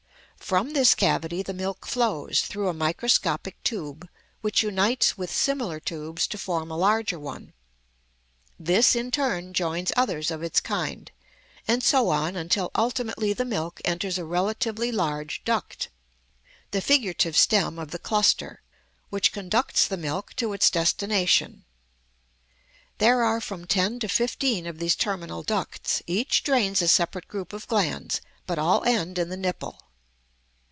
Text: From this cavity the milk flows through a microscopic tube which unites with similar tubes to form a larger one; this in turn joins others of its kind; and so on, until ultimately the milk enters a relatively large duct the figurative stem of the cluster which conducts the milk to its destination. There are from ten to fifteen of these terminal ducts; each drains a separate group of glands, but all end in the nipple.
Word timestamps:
From 0.51 0.71
this 0.73 0.95
cavity 0.95 1.41
the 1.43 1.53
milk 1.53 1.85
flows 1.85 2.41
through 2.41 2.67
a 2.67 2.73
microscopic 2.73 3.61
tube 3.63 4.09
which 4.41 4.63
unites 4.63 5.17
with 5.17 5.31
similar 5.33 5.79
tubes 5.79 6.27
to 6.27 6.37
form 6.37 6.69
a 6.69 6.75
larger 6.75 7.17
one; 7.17 7.53
this 8.59 8.93
in 8.93 9.11
turn 9.11 9.53
joins 9.53 9.93
others 9.95 10.29
of 10.29 10.43
its 10.43 10.59
kind; 10.59 11.09
and 11.69 11.81
so 11.81 12.09
on, 12.09 12.35
until 12.35 12.69
ultimately 12.75 13.31
the 13.31 13.45
milk 13.45 13.79
enters 13.85 14.17
a 14.17 14.25
relatively 14.25 14.91
large 14.91 15.41
duct 15.45 15.87
the 16.71 16.81
figurative 16.81 17.37
stem 17.37 17.79
of 17.79 17.91
the 17.91 17.99
cluster 17.99 18.61
which 19.09 19.31
conducts 19.31 19.87
the 19.87 19.95
milk 19.95 20.35
to 20.35 20.51
its 20.51 20.69
destination. 20.69 21.63
There 22.97 23.23
are 23.23 23.39
from 23.39 23.65
ten 23.65 23.99
to 24.01 24.09
fifteen 24.09 24.67
of 24.67 24.79
these 24.79 24.97
terminal 24.97 25.43
ducts; 25.43 26.03
each 26.07 26.43
drains 26.43 26.81
a 26.81 26.89
separate 26.89 27.29
group 27.29 27.53
of 27.53 27.67
glands, 27.69 28.19
but 28.45 28.59
all 28.59 28.83
end 28.83 29.17
in 29.17 29.29
the 29.29 29.37
nipple. 29.37 29.77